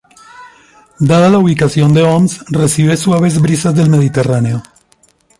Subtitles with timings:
[0.99, 4.63] Dada la ubicación de Homs recibe suaves brisas del Mediterráneo.